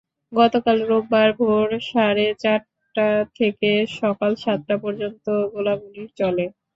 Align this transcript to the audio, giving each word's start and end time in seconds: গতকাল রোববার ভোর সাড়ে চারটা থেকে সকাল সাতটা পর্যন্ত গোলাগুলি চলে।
গতকাল 0.33 0.77
রোববার 0.89 1.29
ভোর 1.39 1.67
সাড়ে 1.89 2.27
চারটা 2.39 3.07
থেকে 3.37 3.69
সকাল 3.99 4.31
সাতটা 4.43 4.75
পর্যন্ত 4.83 5.25
গোলাগুলি 5.53 6.03
চলে। 6.19 6.45